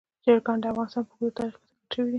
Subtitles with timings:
[0.23, 2.09] چرګان د افغانستان په اوږده تاریخ کې ذکر شوي دي.